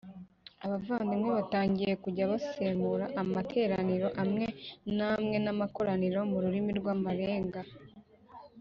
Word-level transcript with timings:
abavandimwe 0.65 1.31
batangiye 1.39 1.93
kujya 2.03 2.29
basemura 2.31 3.05
amateraniro 3.21 4.07
amwe 4.23 4.45
n 4.95 4.97
amwe 5.11 5.35
n 5.43 5.47
amakoraniro 5.53 6.19
mu 6.31 6.37
rurimi 6.43 6.71
rw 6.79 6.87
amarenga 6.95 7.61